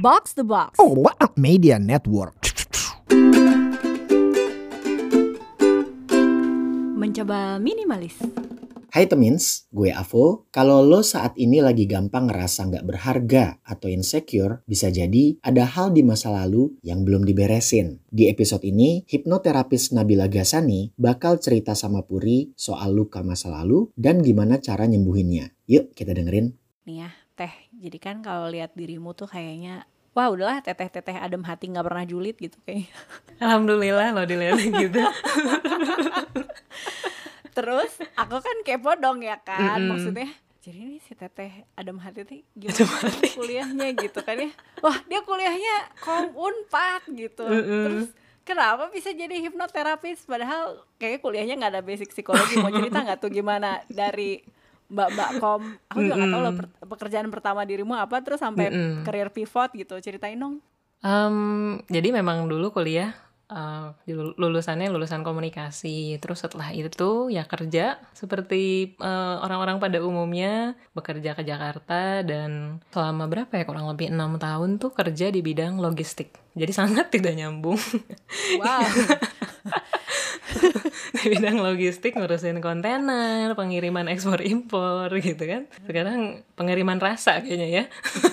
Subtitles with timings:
[0.00, 0.80] Box the Box.
[0.80, 2.32] Oh, what a media network.
[6.96, 8.16] Mencoba minimalis.
[8.96, 10.48] Hai Temins, gue Avo.
[10.48, 15.92] Kalau lo saat ini lagi gampang ngerasa nggak berharga atau insecure, bisa jadi ada hal
[15.92, 18.00] di masa lalu yang belum diberesin.
[18.08, 24.24] Di episode ini, hipnoterapis Nabila Gasani bakal cerita sama Puri soal luka masa lalu dan
[24.24, 25.52] gimana cara nyembuhinnya.
[25.68, 26.56] Yuk kita dengerin.
[26.88, 27.69] Nih ya, teh.
[27.80, 32.34] Jadi kan kalau lihat dirimu tuh kayaknya Wah udahlah teteh-teteh adem hati nggak pernah julid
[32.34, 32.90] gitu kayak.
[33.38, 34.98] Alhamdulillah lo dilihat gitu.
[37.54, 39.86] Terus aku kan kepo dong ya kan, Mm-mm.
[39.94, 40.28] maksudnya
[40.60, 44.52] jadi ini si teteh adem hati tuh gimana sih kuliahnya gitu kan ya
[44.84, 47.84] wah dia kuliahnya kom unpad gitu Mm-mm.
[47.88, 48.08] terus
[48.44, 53.32] kenapa bisa jadi hipnoterapis padahal kayaknya kuliahnya nggak ada basic psikologi mau cerita nggak tuh
[53.32, 54.44] gimana dari
[54.90, 56.54] mbak-mbak kom aku juga nggak tahu loh
[56.84, 58.68] pekerjaan pertama dirimu apa terus sampai
[59.02, 60.58] career pivot gitu ceritain dong.
[61.00, 61.36] Em,
[61.88, 63.14] jadi memang dulu kuliah
[63.48, 66.18] eh, lul- lulusannya lulusan komunikasi.
[66.18, 73.26] Terus setelah itu ya kerja seperti eh, orang-orang pada umumnya bekerja ke Jakarta dan selama
[73.26, 76.36] berapa ya kurang lebih enam tahun tuh kerja di bidang logistik.
[76.52, 77.80] Jadi sangat tidak nyambung.
[78.60, 78.84] Wow
[81.20, 85.62] di bidang logistik ngurusin kontainer, pengiriman ekspor impor gitu kan.
[85.86, 87.84] Sekarang pengiriman rasa kayaknya ya.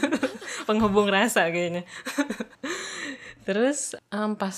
[0.67, 1.87] Penghubung rasa kayaknya.
[3.47, 4.55] Terus em, pas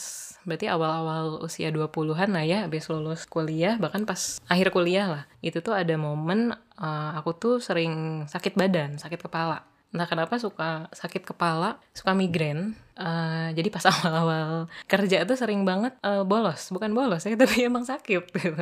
[0.48, 5.24] berarti awal-awal usia 20-an lah ya habis lulus kuliah bahkan pas akhir kuliah lah.
[5.46, 9.70] Itu tuh ada momen eh, aku tuh sering sakit badan, sakit kepala.
[9.90, 12.78] Entah kenapa suka sakit kepala, suka migrain.
[12.94, 17.84] Eh, jadi pas awal-awal kerja tuh sering banget eh, bolos, bukan bolos ya, tapi emang
[17.84, 18.54] sakit gitu.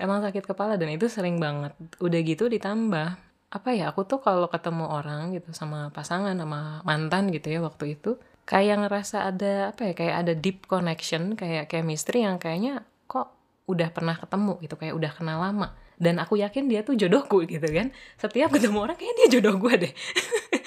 [0.00, 1.76] Emang sakit kepala dan itu sering banget.
[2.00, 7.34] Udah gitu ditambah apa ya aku tuh kalau ketemu orang gitu sama pasangan sama mantan
[7.34, 8.14] gitu ya waktu itu
[8.46, 13.34] kayak ngerasa ada apa ya kayak ada deep connection kayak chemistry yang kayaknya kok
[13.66, 17.66] udah pernah ketemu gitu kayak udah kenal lama dan aku yakin dia tuh jodohku gitu
[17.70, 19.92] kan setiap ketemu orang kayak dia jodoh gue deh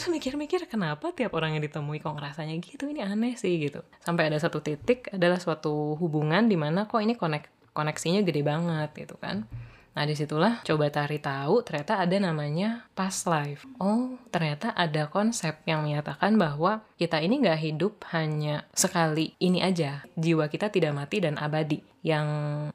[0.00, 4.32] terus mikir-mikir kenapa tiap orang yang ditemui kok ngerasanya gitu ini aneh sih gitu sampai
[4.32, 9.20] ada satu titik adalah suatu hubungan di mana kok ini konek koneksinya gede banget gitu
[9.20, 9.44] kan
[9.90, 13.66] Nah di situlah coba cari tahu ternyata ada namanya past life.
[13.82, 20.06] Oh ternyata ada konsep yang menyatakan bahwa kita ini nggak hidup hanya sekali ini aja.
[20.14, 21.82] Jiwa kita tidak mati dan abadi.
[22.06, 22.26] Yang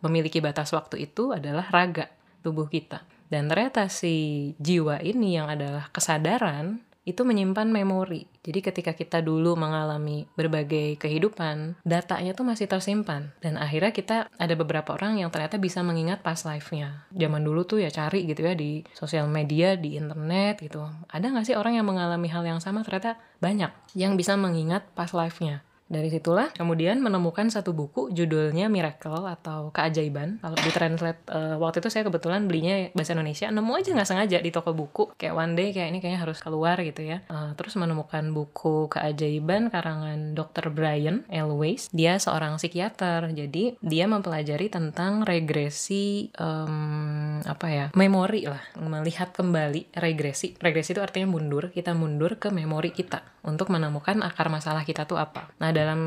[0.03, 2.11] memiliki batas waktu itu adalah raga
[2.43, 3.07] tubuh kita.
[3.25, 8.25] Dan ternyata si jiwa ini yang adalah kesadaran itu menyimpan memori.
[8.41, 13.29] Jadi ketika kita dulu mengalami berbagai kehidupan, datanya tuh masih tersimpan.
[13.39, 17.05] Dan akhirnya kita ada beberapa orang yang ternyata bisa mengingat past life-nya.
[17.13, 20.81] Zaman dulu tuh ya cari gitu ya di sosial media, di internet gitu.
[21.13, 22.81] Ada nggak sih orang yang mengalami hal yang sama?
[22.81, 25.61] Ternyata banyak yang bisa mengingat past life-nya.
[25.85, 30.41] Dari situlah kemudian menemukan satu buku judulnya Miracle atau Keajaiban.
[30.41, 34.49] Kalau ditranslate eh, waktu itu saya kebetulan belinya bahasa Indonesia, nemu aja nggak sengaja di
[34.49, 35.13] toko buku.
[35.13, 37.21] Kayak one day kayak ini kayaknya harus keluar gitu ya.
[37.29, 40.73] Eh, terus menemukan buku Keajaiban karangan Dr.
[40.73, 41.93] Brian Elways.
[41.93, 49.93] Dia seorang psikiater, jadi dia mempelajari tentang regresi em, apa ya memori lah, melihat kembali
[49.93, 50.57] regresi.
[50.57, 55.21] Regresi itu artinya mundur, kita mundur ke memori kita untuk menemukan akar masalah kita tuh
[55.21, 55.53] apa.
[55.61, 56.01] Nah, dalam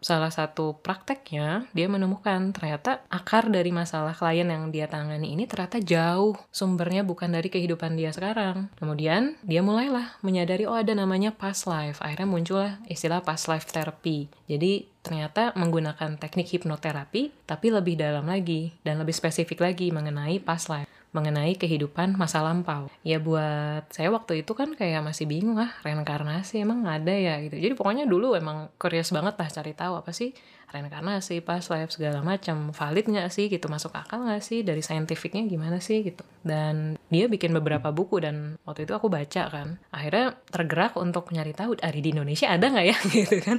[0.00, 5.78] salah satu prakteknya, dia menemukan ternyata akar dari masalah klien yang dia tangani ini ternyata
[5.78, 8.72] jauh sumbernya bukan dari kehidupan dia sekarang.
[8.80, 12.00] Kemudian, dia mulailah menyadari, oh ada namanya past life.
[12.00, 14.32] Akhirnya muncullah istilah past life therapy.
[14.48, 20.72] Jadi, ternyata menggunakan teknik hipnoterapi, tapi lebih dalam lagi dan lebih spesifik lagi mengenai past
[20.72, 22.88] life mengenai kehidupan masa lampau.
[23.04, 27.60] Ya buat saya waktu itu kan kayak masih bingung ah reinkarnasi emang ada ya gitu.
[27.60, 30.32] Jadi pokoknya dulu emang curious banget lah cari tahu apa sih
[30.72, 35.44] reinkarnasi, past life segala macam valid nggak sih gitu masuk akal nggak sih dari saintifiknya
[35.46, 36.24] gimana sih gitu.
[36.42, 39.76] Dan dia bikin beberapa buku dan waktu itu aku baca kan.
[39.92, 43.58] Akhirnya tergerak untuk nyari tahu dari di Indonesia ada nggak ya gitu kan.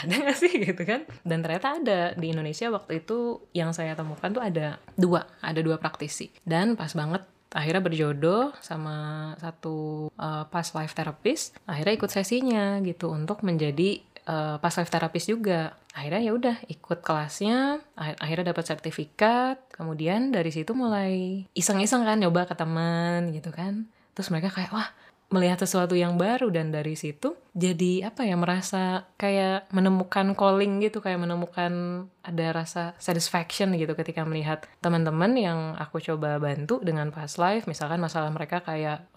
[0.00, 1.04] ada nggak sih gitu kan.
[1.26, 5.76] Dan ternyata ada di Indonesia waktu itu yang saya temukan tuh ada dua, ada dua
[5.76, 6.30] praktisi.
[6.46, 7.26] Dan pas banget
[7.56, 14.58] akhirnya berjodoh sama satu uh, past life therapist akhirnya ikut sesinya gitu untuk menjadi uh,
[14.60, 15.78] past life therapist juga.
[15.96, 22.20] Akhirnya ya udah ikut kelasnya ak- akhirnya dapat sertifikat kemudian dari situ mulai iseng-iseng kan
[22.20, 23.88] nyoba ke teman gitu kan.
[24.12, 24.88] Terus mereka kayak wah
[25.30, 31.00] melihat sesuatu yang baru dan dari situ jadi apa ya merasa kayak menemukan calling gitu
[31.00, 37.38] kayak menemukan ada rasa satisfaction gitu ketika melihat teman-teman yang aku coba bantu dengan past
[37.38, 37.64] life.
[37.70, 39.08] Misalkan masalah mereka kayak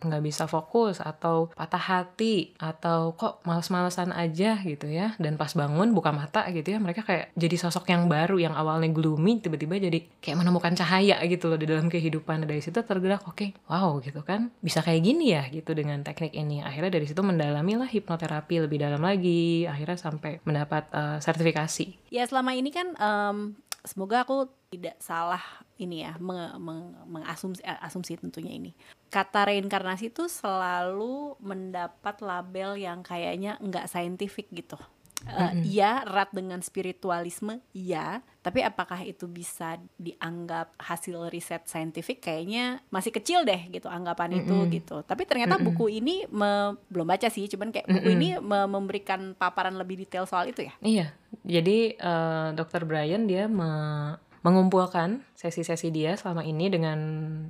[0.00, 5.18] nggak bisa fokus atau patah hati atau kok males-malesan aja gitu ya.
[5.18, 8.88] Dan pas bangun buka mata gitu ya mereka kayak jadi sosok yang baru yang awalnya
[8.94, 12.48] gloomy tiba-tiba jadi kayak menemukan cahaya gitu loh di dalam kehidupan.
[12.48, 16.64] Dari situ tergerak oke wow gitu kan bisa kayak gini ya gitu dengan teknik ini
[16.64, 22.24] akhirnya dari situ mendalami lah hipnoterapi lebih dalam lagi akhirnya sampai mendapat eh, sertifikasi Ya
[22.24, 23.36] selama ini kan em,
[23.84, 25.40] semoga aku tidak salah
[25.78, 28.74] ini ya meng, meng- mengasumsi eh, asumsi tentunya ini.
[29.08, 34.76] Kata reinkarnasi itu selalu mendapat label yang kayaknya nggak saintifik gitu.
[35.20, 38.22] Eh, Iya erat dengan spiritualisme, iya.
[38.38, 42.22] Tapi apakah itu bisa dianggap hasil riset saintifik?
[42.22, 44.96] Kayaknya masih kecil deh gitu anggapan itu gitu.
[45.02, 49.74] Tapi ternyata buku ini me- belum baca sih, cuman kayak buku ini me- memberikan paparan
[49.74, 50.72] lebih detail soal itu ya.
[50.80, 51.06] Iya,
[51.42, 52.84] jadi eh, Dr.
[52.84, 56.98] Brian dia me- mengumpulkan sesi-sesi dia selama ini dengan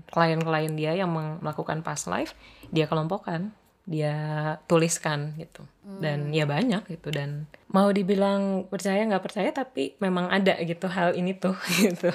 [0.09, 2.33] klien-klien dia yang melakukan past life,
[2.69, 3.53] dia kelompokkan,
[3.85, 4.17] dia
[4.65, 5.63] tuliskan gitu.
[5.99, 11.13] Dan ya banyak gitu dan mau dibilang percaya nggak percaya tapi memang ada gitu hal
[11.19, 12.15] ini tuh gitu.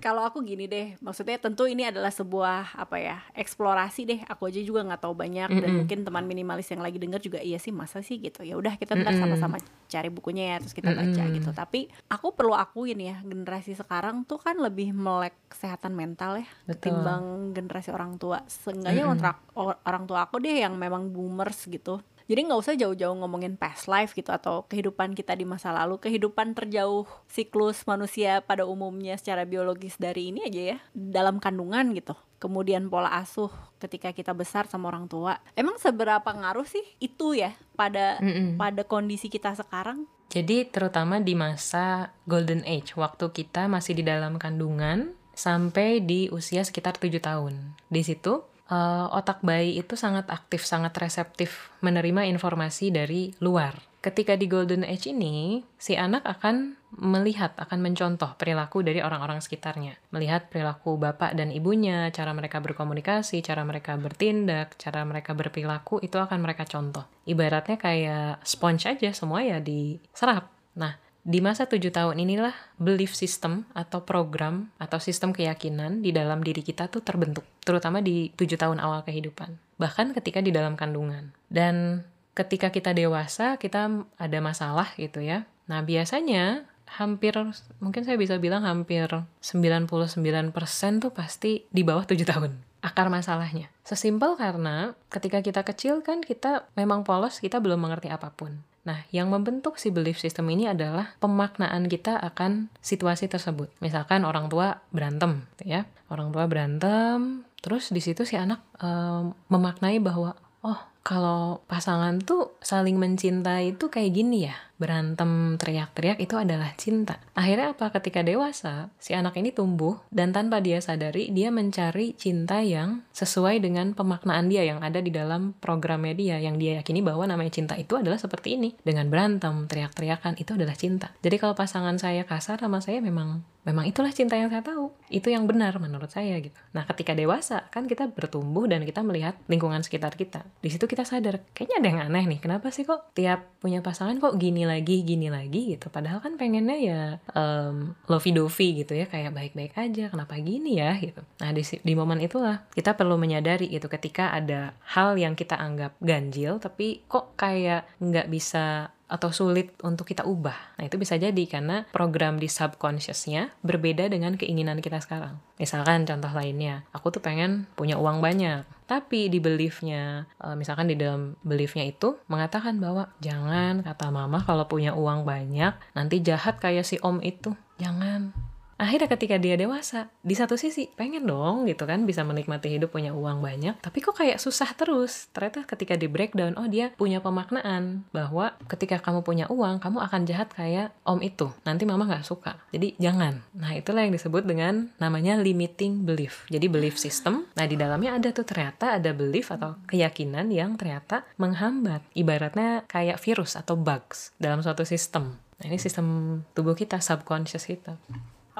[0.00, 4.20] Kalau aku gini deh, maksudnya tentu ini adalah sebuah apa ya eksplorasi deh.
[4.32, 7.60] Aku aja juga nggak tahu banyak dan mungkin teman minimalis yang lagi denger juga iya
[7.60, 8.40] sih masa sih gitu.
[8.40, 9.60] Ya udah kita ntar sama-sama
[9.92, 11.52] cari bukunya ya terus kita baca gitu.
[11.52, 16.96] Tapi aku perlu akuin ya generasi sekarang tuh kan lebih melek kesehatan mental ya Betul.
[16.96, 18.40] ketimbang generasi orang tua.
[18.48, 22.00] Seenggaknya kontrak or- orang tua aku deh yang memang boomers gitu.
[22.30, 26.54] Jadi nggak usah jauh-jauh ngomongin past life gitu atau kehidupan kita di masa lalu, kehidupan
[26.54, 32.14] terjauh siklus manusia pada umumnya secara biologis dari ini aja ya, dalam kandungan gitu.
[32.38, 33.50] Kemudian pola asuh
[33.82, 35.42] ketika kita besar sama orang tua.
[35.58, 38.22] Emang seberapa ngaruh sih itu ya pada
[38.54, 40.06] pada kondisi kita sekarang?
[40.30, 46.62] Jadi terutama di masa golden age, waktu kita masih di dalam kandungan sampai di usia
[46.62, 47.74] sekitar 7 tahun.
[47.90, 53.90] Di situ eh, otak bayi itu sangat aktif, sangat reseptif menerima informasi dari luar.
[54.00, 56.72] Ketika di golden age ini, si anak akan
[57.04, 60.00] melihat, akan mencontoh perilaku dari orang-orang sekitarnya.
[60.08, 66.16] Melihat perilaku bapak dan ibunya, cara mereka berkomunikasi, cara mereka bertindak, cara mereka berperilaku, itu
[66.16, 67.04] akan mereka contoh.
[67.28, 70.48] Ibaratnya kayak sponge aja, semua ya diserap.
[70.80, 76.40] Nah, di masa tujuh tahun inilah belief system atau program atau sistem keyakinan di dalam
[76.40, 81.32] diri kita tuh terbentuk, terutama di tujuh tahun awal kehidupan, bahkan ketika di dalam kandungan.
[81.52, 85.44] Dan ketika kita dewasa, kita ada masalah gitu ya.
[85.68, 86.64] Nah, biasanya
[86.98, 87.36] hampir,
[87.78, 89.06] mungkin saya bisa bilang hampir
[89.44, 93.68] 99% tuh pasti di bawah tujuh tahun akar masalahnya.
[93.84, 98.56] Sesimpel karena ketika kita kecil kan kita memang polos, kita belum mengerti apa pun.
[98.80, 103.68] Nah, yang membentuk si belief system ini adalah pemaknaan kita akan situasi tersebut.
[103.84, 105.84] Misalkan orang tua berantem, gitu ya.
[106.08, 110.32] Orang tua berantem, terus di situ si anak em, memaknai bahwa
[110.64, 110.80] oh,
[111.10, 114.54] kalau pasangan tuh saling mencintai itu kayak gini ya.
[114.78, 117.18] Berantem teriak-teriak itu adalah cinta.
[117.34, 117.90] Akhirnya apa?
[117.92, 123.60] Ketika dewasa, si anak ini tumbuh dan tanpa dia sadari dia mencari cinta yang sesuai
[123.60, 127.74] dengan pemaknaan dia yang ada di dalam programnya dia yang dia yakini bahwa namanya cinta
[127.74, 128.78] itu adalah seperti ini.
[128.80, 131.12] Dengan berantem, teriak-teriakan itu adalah cinta.
[131.20, 134.88] Jadi kalau pasangan saya kasar sama saya memang memang itulah cinta yang saya tahu.
[135.12, 136.56] Itu yang benar menurut saya gitu.
[136.72, 140.48] Nah, ketika dewasa kan kita bertumbuh dan kita melihat lingkungan sekitar kita.
[140.64, 142.40] Di situ kita sadar, kayaknya ada yang aneh nih.
[142.40, 145.92] Kenapa sih kok tiap punya pasangan kok gini lagi, gini lagi gitu.
[145.92, 147.00] Padahal kan pengennya ya
[147.36, 150.08] um, lovey-dovey gitu ya, kayak baik-baik aja.
[150.08, 151.20] Kenapa gini ya gitu.
[151.42, 155.96] Nah, di, di momen itulah kita perlu menyadari gitu ketika ada hal yang kita anggap
[156.00, 160.78] ganjil tapi kok kayak nggak bisa atau sulit untuk kita ubah.
[160.78, 165.42] Nah, itu bisa jadi karena program di subconsciousnya berbeda dengan keinginan kita sekarang.
[165.58, 168.62] Misalkan contoh lainnya, aku tuh pengen punya uang banyak.
[168.90, 174.66] Tapi di beliefnya, eh, misalkan di dalam beliefnya itu mengatakan bahwa jangan kata mama kalau
[174.66, 177.54] punya uang banyak nanti jahat kayak si om itu.
[177.78, 178.49] Jangan.
[178.80, 183.12] Akhirnya ketika dia dewasa, di satu sisi pengen dong gitu kan bisa menikmati hidup punya
[183.12, 185.28] uang banyak, tapi kok kayak susah terus.
[185.36, 190.20] Ternyata ketika di breakdown, oh dia punya pemaknaan bahwa ketika kamu punya uang, kamu akan
[190.24, 191.52] jahat kayak om itu.
[191.68, 192.56] Nanti mama nggak suka.
[192.72, 193.44] Jadi jangan.
[193.52, 196.48] Nah itulah yang disebut dengan namanya limiting belief.
[196.48, 197.44] Jadi belief system.
[197.52, 202.00] Nah di dalamnya ada tuh ternyata ada belief atau keyakinan yang ternyata menghambat.
[202.16, 205.36] Ibaratnya kayak virus atau bugs dalam suatu sistem.
[205.60, 208.00] Nah ini sistem tubuh kita, subconscious kita.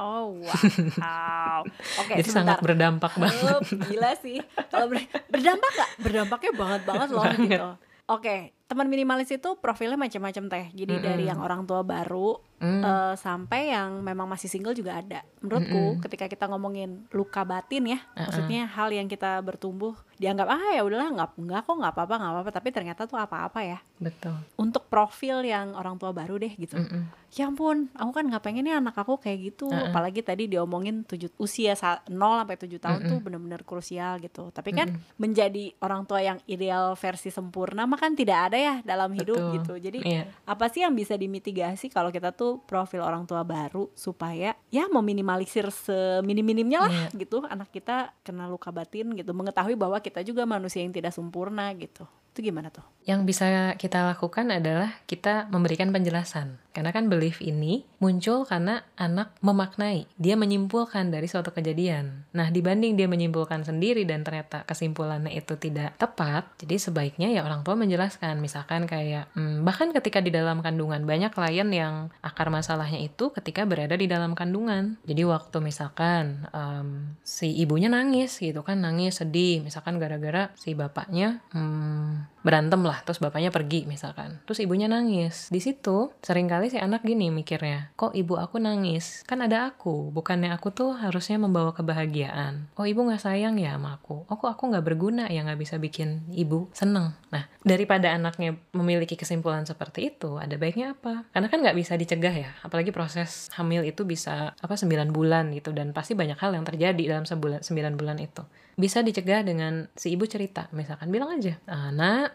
[0.01, 1.61] Oh wow.
[2.01, 2.65] Oke, Jadi sangat sebentar.
[2.65, 3.37] berdampak banget.
[3.45, 4.41] Hup, gila sih.
[4.67, 5.91] Kalau ber- berdampak gak?
[5.99, 7.45] Berdampaknya banget banget loh Banget.
[7.47, 7.71] gitu.
[8.11, 10.67] Oke, teman minimalis itu profilnya macam-macam teh.
[10.75, 12.83] Jadi dari yang orang tua baru Hmm.
[12.83, 15.23] eh, sampai yang memang masih single juga ada.
[15.39, 20.83] Menurutku ketika kita ngomongin luka batin ya, maksudnya hal yang kita bertumbuh dianggap ah ya
[20.83, 23.79] udahlah nggak nggak kok nggak apa-apa nggak apa-apa tapi ternyata tuh apa-apa ya.
[23.97, 24.37] Betul.
[24.57, 26.77] Untuk profil yang orang tua baru deh gitu.
[26.77, 27.09] Mm-mm.
[27.31, 29.71] Ya ampun, aku kan nggak pengen ya anak aku kayak gitu.
[29.71, 34.51] Apalagi tadi diomongin tujuh, usia sa- 0 sampai 7 tahun tuh bener-bener krusial gitu.
[34.51, 39.15] Tapi kan menjadi orang tua yang ideal versi sempurna mah kan tidak ada ya dalam
[39.15, 39.55] hidup Betul.
[39.57, 39.73] gitu.
[39.79, 40.27] Jadi Iya.
[40.43, 45.71] apa sih yang bisa dimitigasi kalau kita tuh profil orang tua baru supaya ya meminimalisir
[45.71, 47.07] seminim-minimnya lah Iya.
[47.17, 51.71] gitu anak kita kena luka batin gitu mengetahui bahwa kita juga manusia yang tidak sempurna
[51.75, 56.61] gitu itu gimana tuh Yang bisa kita lakukan adalah kita memberikan penjelasan.
[56.71, 60.07] Karena kan belief ini muncul karena anak memaknai.
[60.15, 62.31] Dia menyimpulkan dari suatu kejadian.
[62.31, 67.67] Nah, dibanding dia menyimpulkan sendiri dan ternyata kesimpulannya itu tidak tepat, jadi sebaiknya ya orang
[67.67, 68.39] tua menjelaskan.
[68.39, 73.67] Misalkan kayak, hmm, bahkan ketika di dalam kandungan, banyak klien yang akar masalahnya itu ketika
[73.67, 75.03] berada di dalam kandungan.
[75.03, 79.65] Jadi waktu misalkan em, si ibunya nangis gitu kan, nangis sedih.
[79.67, 84.41] Misalkan gara-gara si bapaknya hmm, berantem lah terus bapaknya pergi misalkan.
[84.49, 85.53] Terus ibunya nangis.
[85.53, 89.23] Di situ sering kali si anak gini mikirnya kok ibu aku nangis?
[89.29, 92.73] Kan ada aku bukannya aku tuh harusnya membawa kebahagiaan.
[92.81, 94.25] Oh ibu nggak sayang ya sama aku?
[94.27, 97.13] Oh kok aku nggak berguna ya nggak bisa bikin ibu seneng?
[97.29, 101.29] Nah daripada anaknya memiliki kesimpulan seperti itu ada baiknya apa?
[101.37, 105.77] Karena kan nggak bisa dicegah ya apalagi proses hamil itu bisa apa 9 bulan gitu
[105.77, 108.43] dan pasti banyak hal yang terjadi dalam sebulan 9 bulan itu.
[108.81, 111.61] Bisa dicegah dengan si ibu cerita misalkan bilang aja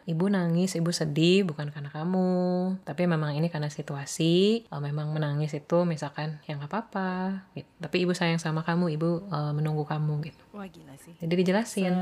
[0.06, 2.32] ibu nangis ibu sedih bukan karena kamu.
[2.84, 7.12] Tapi memang ini karena situasi eh, memang menangis itu misalkan ya nggak apa-apa
[7.58, 7.70] gitu.
[7.80, 10.44] tapi ibu sayang sama kamu ibu eh, menunggu kamu gitu.
[10.56, 11.14] Wah gila sih.
[11.20, 11.94] Jadi dijelasin.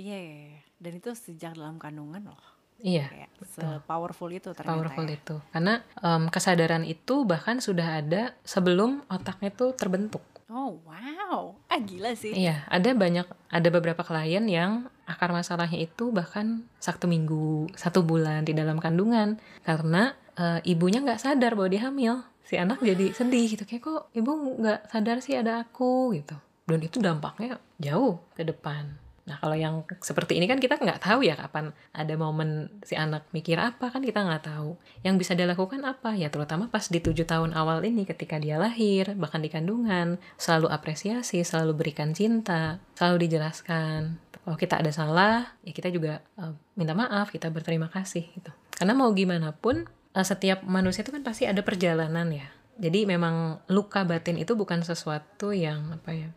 [0.00, 0.60] Iya iya, iya.
[0.80, 2.44] dan itu sejak dalam kandungan loh.
[2.80, 5.16] Iya kayak se-powerful itu ternyata powerful ya.
[5.20, 5.36] itu.
[5.52, 12.12] Karena em, kesadaran itu bahkan sudah ada sebelum otaknya tuh terbentuk oh wow ah gila
[12.18, 18.02] sih Iya, ada banyak, ada beberapa klien yang akar masalahnya itu bahkan satu minggu, satu
[18.02, 22.26] bulan di dalam kandungan karena eh, ibunya nggak sadar bahwa dia hamil.
[22.42, 26.34] Si anak jadi sedih gitu, kayak kok ibu nggak sadar sih ada aku gitu.
[26.66, 28.98] Dan itu dampaknya jauh ke depan.
[29.26, 33.28] Nah kalau yang seperti ini kan kita nggak tahu ya kapan ada momen si anak
[33.34, 34.76] mikir apa kan kita nggak tahu.
[35.06, 39.12] Yang bisa dilakukan apa ya terutama pas di tujuh tahun awal ini ketika dia lahir
[39.16, 44.20] bahkan di kandungan selalu apresiasi, selalu berikan cinta, selalu dijelaskan.
[44.40, 48.50] Kalau kita ada salah ya kita juga eh, minta maaf, kita berterima kasih gitu.
[48.74, 49.84] Karena mau gimana pun
[50.16, 52.48] eh, setiap manusia itu kan pasti ada perjalanan ya.
[52.80, 56.30] Jadi memang luka batin itu bukan sesuatu yang apa ya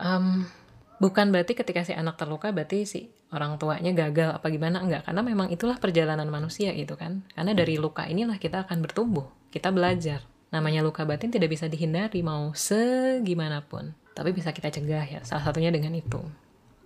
[0.00, 0.48] Em,
[1.00, 5.08] bukan berarti ketika si anak terluka berarti si orang tuanya gagal apa gimana enggak.
[5.08, 7.24] Karena memang itulah perjalanan manusia gitu kan.
[7.32, 10.22] Karena dari luka inilah kita akan bertumbuh kita belajar.
[10.54, 15.72] Namanya luka batin tidak bisa dihindari mau segimanapun tapi bisa kita cegah ya salah satunya
[15.72, 16.20] dengan itu.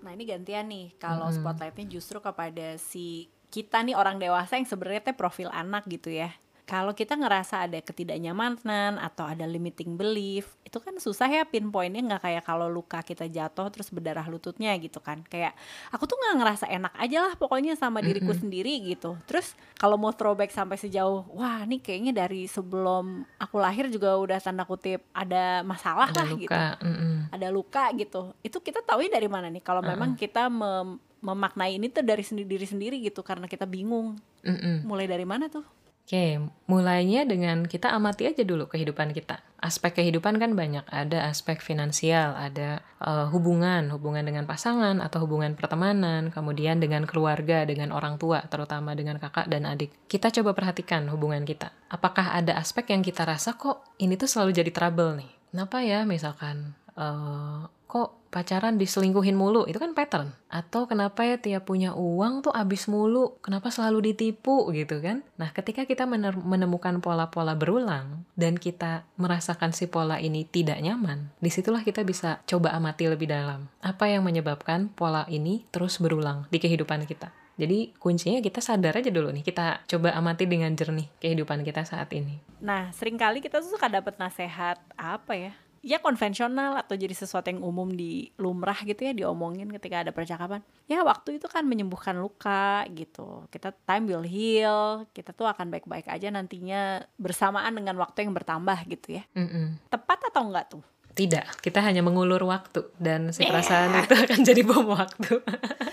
[0.05, 5.11] Nah ini gantian nih kalau spotlightnya justru kepada si kita nih orang dewasa yang sebenarnya
[5.11, 6.31] teh profil anak gitu ya.
[6.65, 12.23] Kalau kita ngerasa ada ketidaknyamanan atau ada limiting belief, itu kan susah ya pinpointnya nggak
[12.25, 15.21] kayak kalau luka kita jatuh terus berdarah lututnya gitu kan.
[15.29, 15.53] Kayak
[15.93, 19.21] aku tuh nggak ngerasa enak aja lah pokoknya sama diriku sendiri gitu.
[19.29, 24.39] Terus kalau mau throwback sampai sejauh, wah ini kayaknya dari sebelum aku lahir juga udah
[24.41, 27.15] tanda kutip ada masalah ada lah gitu luka mm-mm.
[27.35, 31.89] ada luka gitu itu kita tahu dari mana nih kalau memang kita mem- memaknai ini
[31.89, 34.85] tuh dari sendiri diri sendiri gitu karena kita bingung Mm-mm.
[34.85, 35.65] mulai dari mana tuh
[36.05, 36.37] Oke,
[36.69, 39.41] mulainya dengan kita amati aja dulu kehidupan kita.
[39.57, 40.85] Aspek kehidupan kan banyak.
[40.85, 47.65] Ada aspek finansial, ada eh, hubungan, hubungan dengan pasangan atau hubungan pertemanan, kemudian dengan keluarga,
[47.65, 49.97] dengan orang tua, terutama dengan kakak dan adik.
[50.05, 51.73] Kita coba perhatikan hubungan kita.
[51.89, 55.33] Apakah ada aspek yang kita rasa kok ini tuh selalu jadi trouble nih?
[55.57, 59.63] Kenapa ya misalkan eh, kok pacaran diselingkuhin mulu?
[59.71, 60.35] Itu kan pattern.
[60.51, 63.39] Atau kenapa ya tiap punya uang tuh abis mulu?
[63.39, 64.75] Kenapa selalu ditipu?
[64.75, 65.23] Gitu kan?
[65.39, 66.03] Nah ketika kita
[66.35, 72.43] menemukan pola-pola berulang dan kita merasakan si pola ini tidak nyaman di situlah kita bisa
[72.51, 73.71] coba amati lebih dalam.
[73.79, 77.31] Apa yang menyebabkan pola ini terus berulang di kehidupan kita?
[77.55, 79.47] Jadi kuncinya kita sadar aja dulu nih.
[79.47, 82.43] Kita coba amati dengan jernih kehidupan kita saat ini.
[82.59, 87.61] Nah sering kali kita suka dapet nasehat apa ya ya konvensional atau jadi sesuatu yang
[87.61, 92.89] umum di lumrah gitu ya diomongin ketika ada percakapan ya waktu itu kan menyembuhkan luka
[92.89, 98.33] gitu kita time will heal kita tuh akan baik-baik aja nantinya bersamaan dengan waktu yang
[98.33, 99.77] bertambah gitu ya Mm-mm.
[99.93, 104.67] tepat atau enggak tuh Tidak, kita hanya mengulur waktu dan si perasaan itu akan jadi
[104.67, 105.39] bom waktu.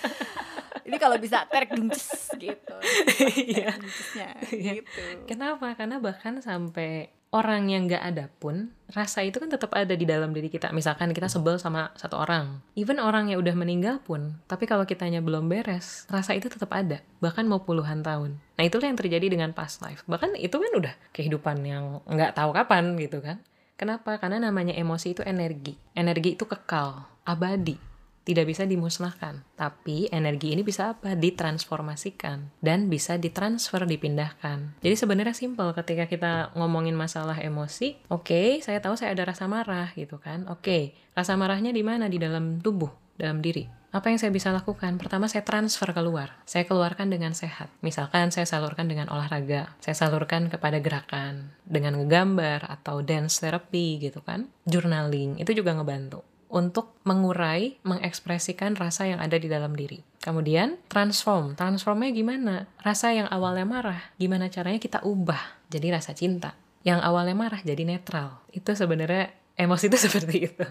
[0.89, 2.73] ini kalau bisa terek dungces gitu
[3.53, 3.77] Iya.
[4.17, 4.29] Iya.
[4.49, 5.77] gitu Kenapa?
[5.77, 10.35] Karena bahkan sampai orang yang nggak ada pun rasa itu kan tetap ada di dalam
[10.35, 10.75] diri kita.
[10.75, 15.23] Misalkan kita sebel sama satu orang, even orang yang udah meninggal pun, tapi kalau kitanya
[15.23, 18.35] belum beres, rasa itu tetap ada, bahkan mau puluhan tahun.
[18.59, 20.03] Nah itulah yang terjadi dengan past life.
[20.11, 23.39] Bahkan itu kan udah kehidupan yang nggak tahu kapan gitu kan.
[23.79, 24.19] Kenapa?
[24.21, 25.73] Karena namanya emosi itu energi.
[25.97, 27.90] Energi itu kekal, abadi
[28.21, 29.41] tidak bisa dimusnahkan.
[29.57, 31.17] Tapi energi ini bisa apa?
[31.17, 34.77] Ditransformasikan dan bisa ditransfer, dipindahkan.
[34.81, 39.89] Jadi sebenarnya simple ketika kita ngomongin masalah emosi, oke, saya tahu saya ada rasa marah
[39.97, 40.45] gitu kan.
[40.49, 42.05] Oke, rasa marahnya di mana?
[42.05, 43.81] Di dalam tubuh, dalam diri.
[43.91, 44.95] Apa yang saya bisa lakukan?
[44.95, 46.39] Pertama, saya transfer keluar.
[46.47, 47.67] Saya keluarkan dengan sehat.
[47.83, 49.75] Misalkan saya salurkan dengan olahraga.
[49.83, 51.51] Saya salurkan kepada gerakan.
[51.67, 54.47] Dengan ngegambar atau dance therapy gitu kan.
[54.63, 60.03] Journaling, itu juga ngebantu untuk mengurai, mengekspresikan rasa yang ada di dalam diri.
[60.21, 61.57] Kemudian transform.
[61.57, 62.55] Transformnya gimana?
[62.83, 65.39] Rasa yang awalnya marah, gimana caranya kita ubah
[65.71, 66.53] jadi rasa cinta.
[66.83, 68.43] Yang awalnya marah jadi netral.
[68.51, 70.65] Itu sebenarnya emosi itu seperti itu.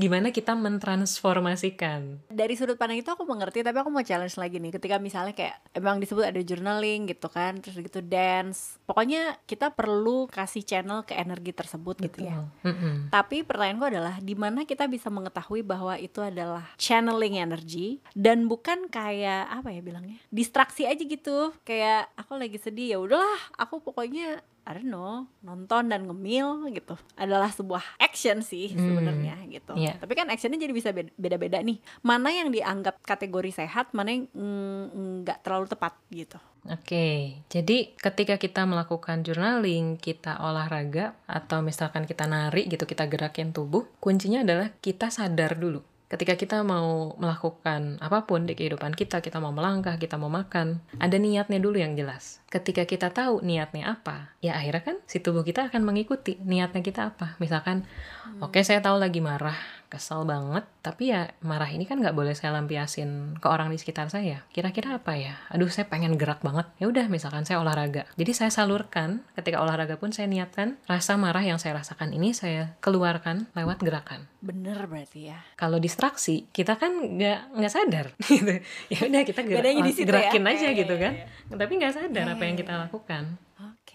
[0.00, 2.26] Gimana kita mentransformasikan?
[2.36, 4.76] dari sudut pandang itu aku mengerti tapi aku mau challenge lagi nih.
[4.76, 8.76] Ketika misalnya kayak emang disebut ada journaling gitu kan terus gitu dance.
[8.84, 12.44] Pokoknya kita perlu kasih channel ke energi tersebut gitu ya.
[12.62, 13.08] Mm-mm.
[13.08, 18.92] tapi pertanyaanku adalah di mana kita bisa mengetahui bahwa itu adalah channeling energi dan bukan
[18.92, 21.56] kayak apa ya bilangnya distraksi aja gitu.
[21.64, 23.40] Kayak aku lagi sedih ya udahlah.
[23.56, 29.38] Aku pokoknya I don't know nonton dan ngemil gitu adalah sebuah action sih Hmm, sebenarnya
[29.46, 29.94] gitu iya.
[29.96, 34.26] tapi kan actionnya jadi bisa beda- beda-beda nih mana yang dianggap kategori sehat mana yang
[34.34, 42.10] mm, nggak terlalu tepat gitu Oke, jadi ketika kita melakukan journaling, kita olahraga, atau misalkan
[42.10, 45.78] kita nari gitu, kita gerakin tubuh, kuncinya adalah kita sadar dulu.
[46.06, 50.78] Ketika kita mau melakukan apa pun di kehidupan kita, kita mau melangkah, kita mau makan,
[51.02, 52.38] ada niatnya dulu yang jelas.
[52.46, 57.10] Ketika kita tahu niatnya apa, ya akhirnya kan si tubuh kita akan mengikuti niatnya kita
[57.10, 57.34] apa.
[57.42, 57.82] Misalkan,
[58.38, 62.54] oke saya tahu lagi marah, kesel banget, tapi ya marah ini kan nggak boleh saya
[62.54, 64.42] lampiasin ke orang di sekitar saya.
[64.50, 65.38] Kira-kira apa ya?
[65.50, 66.66] Aduh, saya pengen gerak banget.
[66.76, 68.04] Ya udah, misalkan saya olahraga.
[68.14, 72.74] Jadi saya salurkan ketika olahraga pun saya niatkan rasa marah yang saya rasakan ini saya
[72.80, 74.26] keluarkan lewat gerakan.
[74.46, 78.06] bener berarti ya Kalau distraksi, kita kan nggak nggak sadar.
[78.30, 78.62] gitu.
[78.86, 80.02] ya udah kita gerak, ya.
[80.06, 81.12] gerakin aja Iya, gitu iya, kan.
[81.58, 83.24] Tapi nggak sadar Iya, apa yang iya, kita lakukan.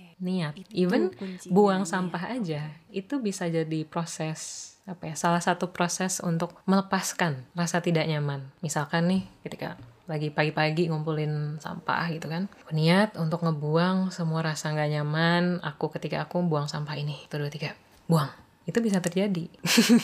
[0.01, 0.21] Oke.
[0.21, 0.53] Niat.
[0.57, 1.89] Itu Even kuncinya, buang iya.
[1.89, 8.09] sampah aja itu bisa jadi proses apa ya salah satu proses untuk melepaskan rasa tidak
[8.09, 8.49] nyaman.
[8.65, 9.77] Misalkan nih ketika
[10.09, 16.27] lagi pagi-pagi ngumpulin sampah gitu kan niat untuk ngebuang semua rasa nggak nyaman aku ketika
[16.27, 17.71] aku buang sampah ini satu dua tiga
[18.09, 18.27] buang.
[18.67, 19.47] Itu bisa terjadi.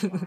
[0.08, 0.24] Wow.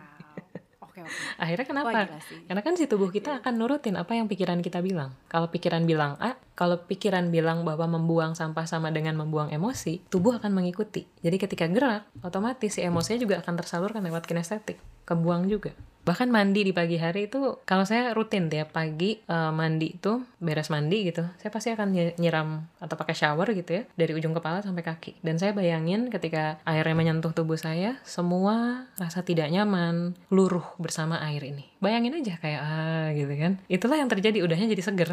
[0.86, 1.12] oke oke.
[1.41, 1.97] Akhirnya Wah, kenapa
[2.29, 2.45] sih.
[2.45, 5.17] karena kan si tubuh kita akan nurutin apa yang pikiran kita bilang.
[5.31, 10.38] Kalau pikiran bilang A kalau pikiran bilang bahwa membuang sampah sama dengan membuang emosi tubuh
[10.38, 11.08] akan mengikuti.
[11.24, 14.78] Jadi ketika gerak otomatis si emosinya juga akan tersalurkan lewat kinestetik.
[15.08, 15.74] Kebuang juga.
[16.02, 20.74] Bahkan mandi di pagi hari itu kalau saya rutin tiap pagi eh, mandi itu beres
[20.74, 24.66] mandi gitu saya pasti akan ny- nyiram atau pakai shower gitu ya dari ujung kepala
[24.66, 25.22] sampai kaki.
[25.22, 31.46] Dan saya bayangin ketika airnya menyentuh tubuh saya semua rasa tidak nyaman luruh bersama air
[31.46, 31.70] ini.
[31.78, 33.62] Bayangin aja kayak ah gitu kan.
[33.70, 35.10] Itulah yang terjadi udahnya jadi seger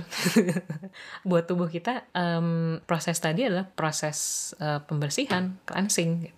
[1.28, 6.36] buat tubuh kita em, proses tadi adalah proses eh, pembersihan cleansing gitu.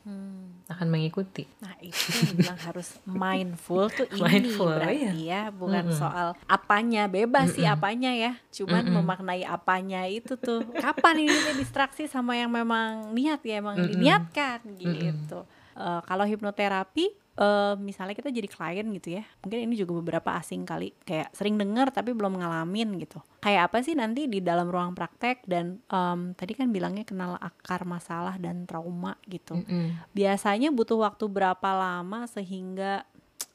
[0.70, 1.50] akan mengikuti.
[1.62, 7.58] Nah itu yang bilang harus mindful tuh ini Mindful, berarti ya bukan soal apanya bebas
[7.58, 13.42] sih apanya ya cuman memaknai apanya itu tuh kapan ini distraksi sama yang memang niat
[13.42, 15.42] ya emang diniatkan gitu.
[15.74, 20.68] Eh, kalau hipnoterapi eh, misalnya kita jadi klien gitu ya mungkin ini juga beberapa asing
[20.68, 23.24] kali kayak sering dengar tapi belum ngalamin gitu.
[23.40, 27.88] Kayak apa sih nanti di dalam ruang praktek dan em, tadi kan bilangnya kenal akar
[27.88, 29.56] masalah dan trauma gitu.
[29.56, 30.12] Mm-mm.
[30.12, 33.02] biasanya butuh waktu berapa lama sehingga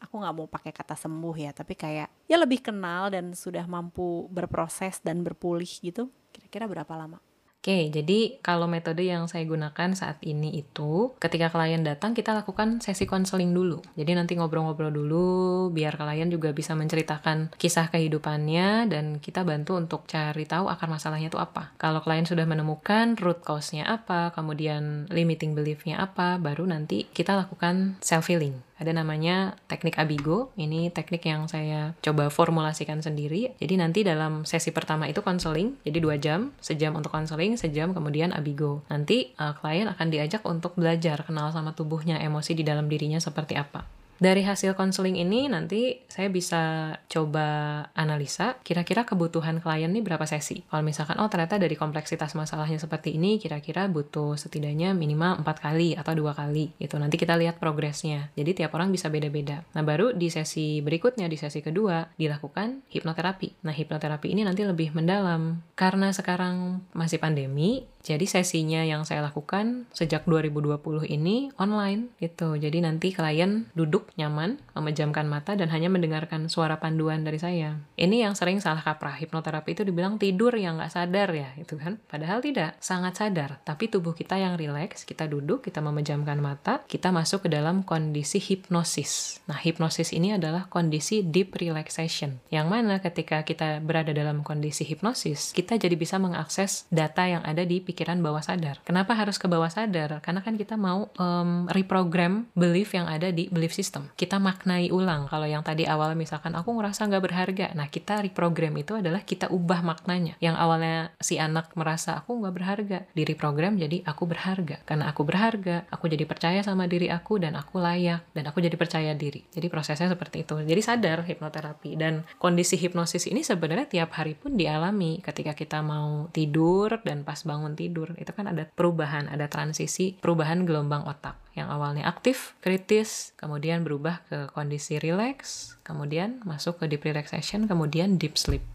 [0.02, 4.26] aku nggak mau pakai kata sembuh ya tapi kayak ya lebih kenal dan sudah mampu
[4.30, 7.18] berproses dan berpulih gitu kira-kira berapa lama
[7.66, 12.78] Oke, jadi kalau metode yang saya gunakan saat ini itu ketika klien datang kita lakukan
[12.78, 13.82] sesi konseling dulu.
[13.98, 20.06] Jadi nanti ngobrol-ngobrol dulu biar klien juga bisa menceritakan kisah kehidupannya dan kita bantu untuk
[20.06, 21.74] cari tahu akar masalahnya itu apa.
[21.82, 27.98] Kalau klien sudah menemukan root cause-nya apa, kemudian limiting belief-nya apa, baru nanti kita lakukan
[27.98, 28.62] self healing.
[28.76, 30.52] Ada namanya teknik Abigo.
[30.60, 33.56] Ini teknik yang saya coba formulasikan sendiri.
[33.56, 38.36] Jadi nanti dalam sesi pertama itu konseling, jadi dua jam, sejam untuk konseling, sejam kemudian
[38.36, 38.84] Abigo.
[38.92, 43.56] Nanti uh, klien akan diajak untuk belajar kenal sama tubuhnya, emosi di dalam dirinya seperti
[43.56, 44.05] apa.
[44.16, 47.48] Dari hasil konseling ini nanti saya bisa coba
[47.92, 50.64] analisa kira-kira kebutuhan klien nih berapa sesi.
[50.72, 56.00] Kalau misalkan oh ternyata dari kompleksitas masalahnya seperti ini kira-kira butuh setidaknya minimal empat kali
[56.00, 58.32] atau dua kali itu nanti kita lihat progresnya.
[58.40, 59.68] Jadi tiap orang bisa beda-beda.
[59.76, 63.68] Nah baru di sesi berikutnya di sesi kedua dilakukan hipnoterapi.
[63.68, 69.90] Nah hipnoterapi ini nanti lebih mendalam karena sekarang masih pandemi jadi sesinya yang saya lakukan
[69.90, 72.54] sejak 2020 ini online gitu.
[72.54, 77.82] Jadi nanti klien duduk nyaman, memejamkan mata dan hanya mendengarkan suara panduan dari saya.
[77.98, 79.18] Ini yang sering salah kaprah.
[79.18, 81.98] Hipnoterapi itu dibilang tidur yang nggak sadar ya, itu kan?
[82.06, 83.58] Padahal tidak, sangat sadar.
[83.66, 88.38] Tapi tubuh kita yang rileks, kita duduk, kita memejamkan mata, kita masuk ke dalam kondisi
[88.38, 89.42] hipnosis.
[89.50, 92.38] Nah, hipnosis ini adalah kondisi deep relaxation.
[92.54, 97.66] Yang mana ketika kita berada dalam kondisi hipnosis, kita jadi bisa mengakses data yang ada
[97.66, 98.82] di pikiran bawah sadar.
[98.84, 100.20] Kenapa harus ke bawah sadar?
[100.20, 104.12] Karena kan kita mau um, reprogram belief yang ada di belief system.
[104.20, 105.30] Kita maknai ulang.
[105.32, 109.54] Kalau yang tadi awal misalkan aku ngerasa nggak berharga, nah kita reprogram itu adalah kita
[109.54, 110.36] ubah maknanya.
[110.42, 114.82] Yang awalnya si anak merasa aku nggak berharga, di reprogram jadi aku berharga.
[114.84, 118.74] Karena aku berharga, aku jadi percaya sama diri aku dan aku layak dan aku jadi
[118.74, 119.46] percaya diri.
[119.54, 120.58] Jadi prosesnya seperti itu.
[120.66, 126.28] Jadi sadar hipnoterapi dan kondisi hipnosis ini sebenarnya tiap hari pun dialami ketika kita mau
[126.34, 131.38] tidur dan pas bangun tidur tidur itu kan ada perubahan ada transisi perubahan gelombang otak
[131.54, 138.18] yang awalnya aktif kritis kemudian berubah ke kondisi relax kemudian masuk ke deep relaxation kemudian
[138.18, 138.66] deep sleep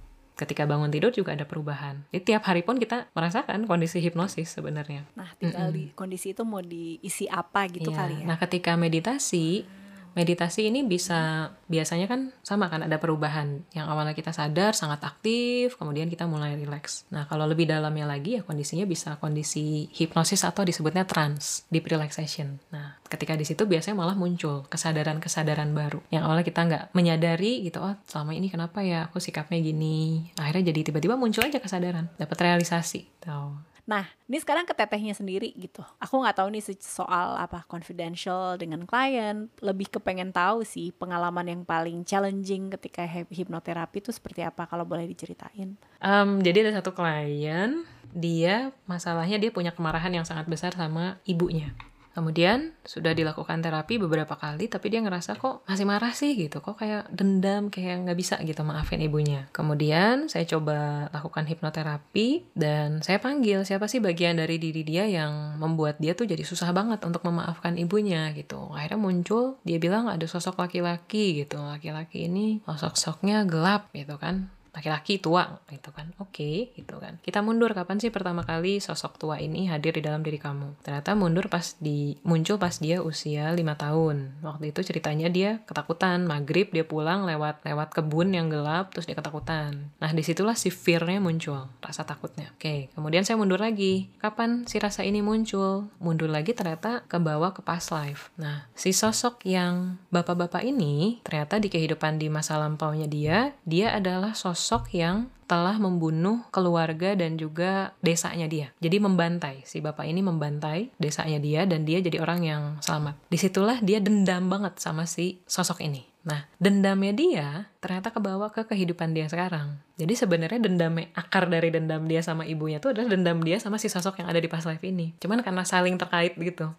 [0.40, 2.00] ketika bangun tidur juga ada perubahan.
[2.16, 5.04] Jadi tiap hari pun kita merasakan kondisi hipnosis sebenarnya.
[5.12, 5.76] Nah, tinggal mm -mm.
[5.76, 7.98] di kondisi itu mau diisi apa gitu yeah.
[8.00, 8.26] kali ya.
[8.32, 9.68] Nah, ketika meditasi
[10.14, 13.62] meditasi ini bisa biasanya kan sama kan ada perubahan.
[13.74, 17.06] Yang awalnya kita sadar sangat aktif kemudian kita mulai rileks.
[17.14, 22.58] Nah kalau lebih dalamnya lagi ya kondisinya bisa kondisi hipnosis atau disebutnya trance deep relaxation.
[22.74, 26.02] Nah ketika di situ biasanya malah muncul kesadaran-kesadaran baru.
[26.10, 29.08] Yang awalnya kita nggak menyadari gitu oh selama ini kenapa ya?
[29.08, 30.30] Aku sikapnya gini.
[30.36, 32.10] Akhirnya jadi tiba-tiba muncul aja kesadaran.
[32.18, 33.06] Dapat realisasi.
[33.22, 35.82] Tahu Nah, ini sekarang ke tetehnya sendiri gitu.
[35.98, 39.50] Aku nggak tahu nih soal apa confidential dengan klien.
[39.58, 45.10] Lebih kepengen tahu sih pengalaman yang paling challenging ketika hipnoterapi itu seperti apa kalau boleh
[45.10, 45.74] diceritain.
[45.98, 47.82] Um, jadi ada satu klien,
[48.14, 51.74] dia masalahnya dia punya kemarahan yang sangat besar sama ibunya.
[52.10, 56.74] Kemudian sudah dilakukan terapi beberapa kali, tapi dia ngerasa kok masih marah sih gitu, kok
[56.78, 59.46] kayak dendam, kayak nggak bisa gitu maafin ibunya.
[59.54, 65.56] Kemudian saya coba lakukan hipnoterapi dan saya panggil siapa sih bagian dari diri dia yang
[65.62, 68.74] membuat dia tuh jadi susah banget untuk memaafkan ibunya gitu.
[68.74, 75.18] Akhirnya muncul, dia bilang ada sosok laki-laki gitu, laki-laki ini sosok-sosoknya gelap gitu kan laki-laki
[75.18, 76.10] tua gitu kan.
[76.22, 77.18] Oke okay, gitu kan.
[77.22, 80.82] Kita mundur kapan sih pertama kali sosok tua ini hadir di dalam diri kamu?
[80.86, 84.40] Ternyata mundur pas di muncul pas dia usia lima tahun.
[84.42, 89.18] Waktu itu ceritanya dia ketakutan maghrib dia pulang lewat lewat kebun yang gelap terus dia
[89.18, 89.90] ketakutan.
[89.98, 92.54] Nah di situlah si fearnya muncul rasa takutnya.
[92.54, 94.08] Oke okay, kemudian saya mundur lagi.
[94.22, 95.90] Kapan si rasa ini muncul?
[95.98, 98.30] Mundur lagi ternyata ke bawah ke past life.
[98.38, 104.32] Nah si sosok yang bapak-bapak ini ternyata di kehidupan di masa lampaunya dia dia adalah
[104.36, 108.68] sosok sosok yang telah membunuh keluarga dan juga desanya dia.
[108.84, 113.16] Jadi membantai, si bapak ini membantai desanya dia dan dia jadi orang yang selamat.
[113.32, 116.04] Di situlah dia dendam banget sama si sosok ini.
[116.20, 117.48] Nah, dendamnya dia
[117.80, 119.80] ternyata kebawa ke kehidupan dia sekarang.
[119.96, 123.88] Jadi sebenarnya dendamnya, akar dari dendam dia sama ibunya itu adalah dendam dia sama si
[123.88, 125.16] sosok yang ada di past life ini.
[125.16, 126.76] Cuman karena saling terkait gitu.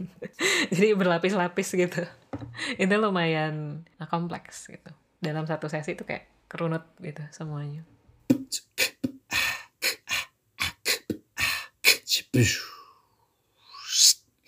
[0.74, 2.06] Jadi berlapis-lapis gitu.
[2.78, 4.94] itu lumayan kompleks gitu.
[5.18, 7.82] Dalam satu sesi itu kayak kerunut gitu semuanya.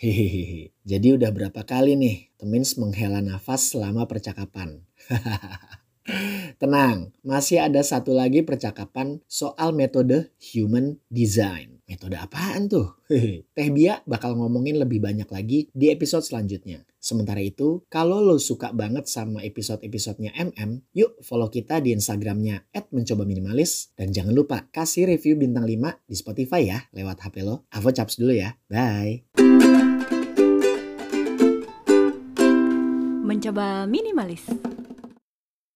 [0.01, 0.73] Hehehe.
[0.87, 4.81] Jadi udah berapa kali nih Temins menghela nafas selama percakapan?
[6.61, 11.85] Tenang, masih ada satu lagi percakapan soal metode human design.
[11.85, 12.97] Metode apaan tuh?
[13.57, 16.87] Teh Bia bakal ngomongin lebih banyak lagi di episode selanjutnya.
[17.01, 23.25] Sementara itu, kalau lo suka banget sama episode-episodenya MM, yuk follow kita di Instagramnya mencoba
[23.25, 23.89] minimalis.
[23.97, 27.65] Dan jangan lupa kasih review bintang 5 di Spotify ya lewat HP lo.
[27.73, 28.53] Avo caps dulu ya.
[28.69, 29.25] Bye.
[33.25, 34.45] Mencoba minimalis.